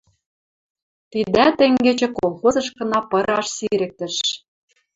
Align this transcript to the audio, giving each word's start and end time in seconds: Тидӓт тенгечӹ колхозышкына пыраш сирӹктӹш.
Тидӓт 1.11 1.53
тенгечӹ 1.57 2.07
колхозышкына 2.17 2.99
пыраш 3.09 3.47
сирӹктӹш. 3.55 4.15